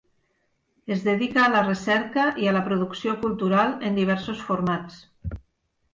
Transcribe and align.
Es 0.95 1.03
dedica 1.07 1.43
a 1.47 1.51
la 1.57 1.61
recerca 1.67 2.25
i 2.45 2.49
a 2.49 2.55
la 2.57 2.63
producció 2.69 3.15
cultural 3.27 3.77
en 3.91 4.03
diversos 4.03 4.45
formats. 4.49 4.99